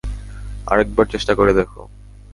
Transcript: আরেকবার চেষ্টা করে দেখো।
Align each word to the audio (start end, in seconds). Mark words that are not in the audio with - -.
আরেকবার 0.67 1.05
চেষ্টা 1.05 1.33
করে 1.35 1.51
দেখো। 1.53 1.81